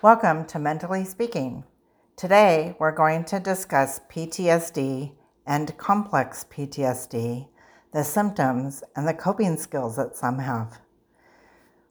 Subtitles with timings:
[0.00, 1.64] Welcome to Mentally Speaking.
[2.16, 5.10] Today we're going to discuss PTSD
[5.44, 7.48] and complex PTSD,
[7.92, 10.78] the symptoms, and the coping skills that some have.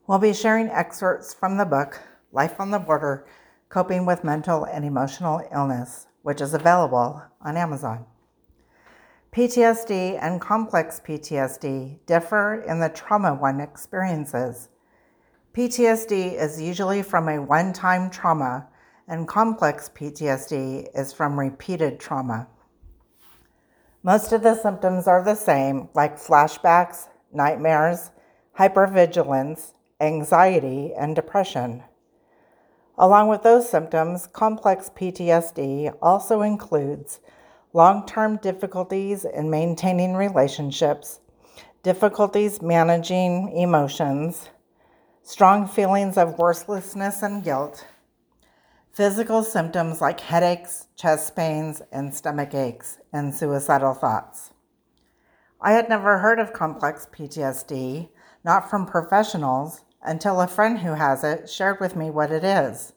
[0.06, 2.00] We'll be sharing excerpts from the book
[2.32, 3.26] Life on the Border
[3.68, 8.06] Coping with Mental and Emotional Illness, which is available on Amazon.
[9.32, 14.70] PTSD and complex PTSD differ in the trauma one experiences.
[15.58, 18.68] PTSD is usually from a one time trauma,
[19.08, 22.46] and complex PTSD is from repeated trauma.
[24.04, 28.12] Most of the symptoms are the same, like flashbacks, nightmares,
[28.56, 31.82] hypervigilance, anxiety, and depression.
[32.96, 37.18] Along with those symptoms, complex PTSD also includes
[37.72, 41.18] long term difficulties in maintaining relationships,
[41.82, 44.50] difficulties managing emotions,
[45.28, 47.86] strong feelings of worthlessness and guilt,
[48.94, 54.54] physical symptoms like headaches, chest pains, and stomach aches, and suicidal thoughts.
[55.60, 58.08] I had never heard of complex PTSD,
[58.42, 62.94] not from professionals, until a friend who has it shared with me what it is.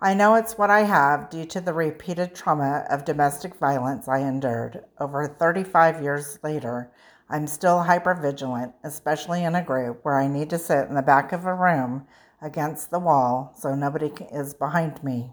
[0.00, 4.20] I know it's what I have due to the repeated trauma of domestic violence I
[4.20, 4.82] endured.
[4.98, 6.90] Over 35 years later,
[7.32, 11.32] I'm still hypervigilant, especially in a group where I need to sit in the back
[11.32, 12.08] of a room
[12.42, 15.30] against the wall so nobody is behind me.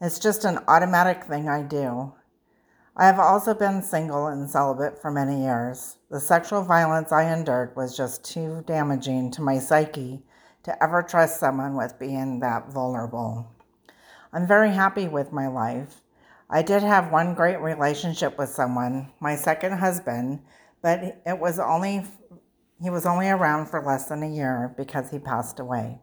[0.00, 2.12] It's just an automatic thing I do.
[2.96, 5.96] I have also been single and celibate for many years.
[6.12, 10.22] The sexual violence I endured was just too damaging to my psyche
[10.62, 13.50] to ever trust someone with being that vulnerable.
[14.32, 16.02] I'm very happy with my life.
[16.48, 20.40] I did have one great relationship with someone, my second husband,
[20.84, 22.04] but it was only
[22.82, 25.98] he was only around for less than a year because he passed away.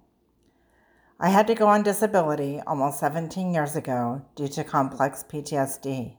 [1.19, 6.15] I had to go on disability almost 17 years ago due to complex PTSD.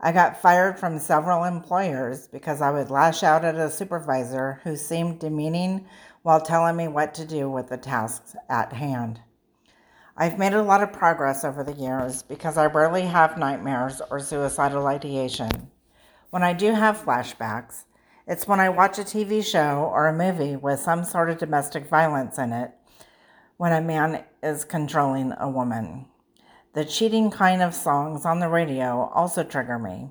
[0.00, 4.76] I got fired from several employers because I would lash out at a supervisor who
[4.76, 5.84] seemed demeaning
[6.22, 9.20] while telling me what to do with the tasks at hand.
[10.16, 14.20] I've made a lot of progress over the years because I rarely have nightmares or
[14.20, 15.70] suicidal ideation.
[16.30, 17.84] When I do have flashbacks,
[18.30, 21.88] it's when I watch a TV show or a movie with some sort of domestic
[21.88, 22.70] violence in it
[23.56, 26.06] when a man is controlling a woman.
[26.74, 30.10] The cheating kind of songs on the radio also trigger me.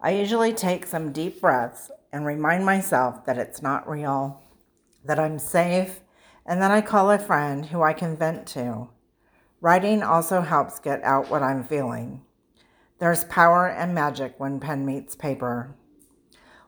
[0.00, 4.40] I usually take some deep breaths and remind myself that it's not real,
[5.04, 6.00] that I'm safe,
[6.46, 8.88] and then I call a friend who I can vent to.
[9.60, 12.22] Writing also helps get out what I'm feeling.
[12.98, 15.76] There's power and magic when pen meets paper.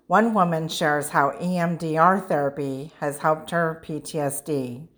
[0.08, 4.88] One woman shares how EMDR therapy has helped her PTSD.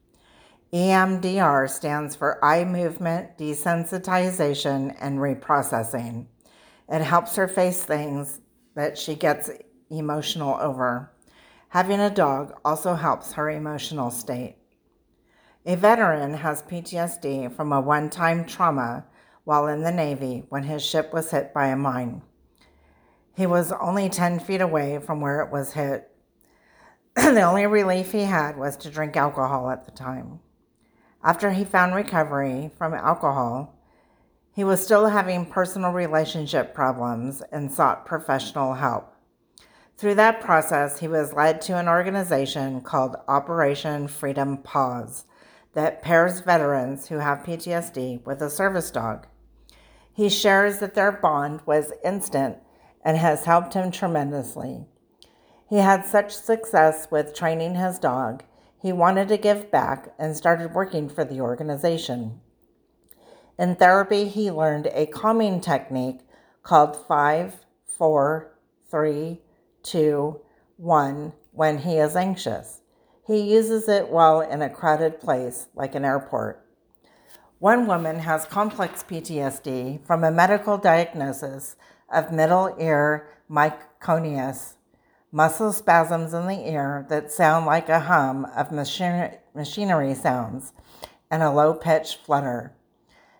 [0.72, 6.26] EMDR stands for eye movement desensitization and reprocessing.
[6.88, 8.38] It helps her face things
[8.76, 9.50] that she gets
[9.90, 11.10] emotional over.
[11.70, 14.58] Having a dog also helps her emotional state.
[15.66, 19.06] A veteran has PTSD from a one time trauma
[19.42, 22.22] while in the Navy when his ship was hit by a mine.
[23.40, 26.10] He was only 10 feet away from where it was hit.
[27.16, 30.40] the only relief he had was to drink alcohol at the time.
[31.24, 33.78] After he found recovery from alcohol,
[34.52, 39.14] he was still having personal relationship problems and sought professional help.
[39.96, 45.24] Through that process, he was led to an organization called Operation Freedom Paws
[45.72, 49.26] that pairs veterans who have PTSD with a service dog.
[50.12, 52.58] He shares that their bond was instant
[53.04, 54.86] and has helped him tremendously.
[55.68, 58.42] He had such success with training his dog,
[58.80, 62.40] he wanted to give back and started working for the organization.
[63.58, 66.20] In therapy, he learned a calming technique
[66.62, 67.66] called 5,
[67.98, 68.56] 4,
[68.90, 69.40] 3,
[69.82, 70.40] 2,
[70.78, 72.80] 1 when he is anxious.
[73.26, 76.64] He uses it while in a crowded place, like an airport.
[77.58, 81.76] One woman has complex PTSD from a medical diagnosis
[82.10, 84.74] of middle ear myoclonus,
[85.32, 90.72] muscle spasms in the ear that sound like a hum of machinery sounds,
[91.30, 92.74] and a low pitched flutter.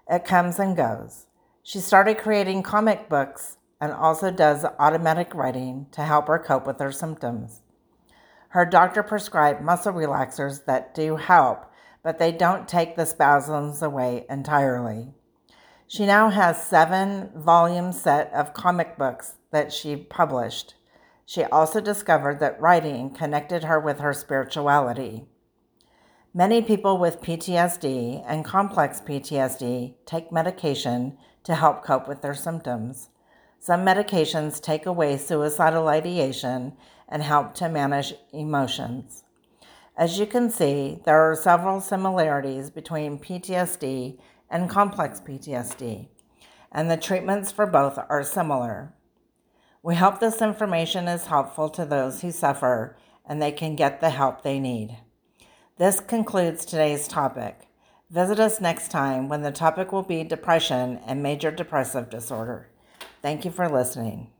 [0.08, 1.26] It comes and goes.
[1.62, 6.78] She started creating comic books and also does automatic writing to help her cope with
[6.80, 7.62] her symptoms.
[8.50, 11.66] Her doctor prescribed muscle relaxers that do help,
[12.02, 15.14] but they don't take the spasms away entirely.
[15.92, 20.74] She now has seven volume set of comic books that she published.
[21.26, 25.24] She also discovered that writing connected her with her spirituality.
[26.32, 33.08] Many people with PTSD and complex PTSD take medication to help cope with their symptoms.
[33.58, 36.74] Some medications take away suicidal ideation
[37.08, 39.24] and help to manage emotions.
[39.96, 44.20] As you can see, there are several similarities between PTSD
[44.50, 46.08] and complex PTSD,
[46.72, 48.92] and the treatments for both are similar.
[49.82, 54.10] We hope this information is helpful to those who suffer and they can get the
[54.10, 54.98] help they need.
[55.78, 57.68] This concludes today's topic.
[58.10, 62.68] Visit us next time when the topic will be depression and major depressive disorder.
[63.22, 64.30] Thank you for listening.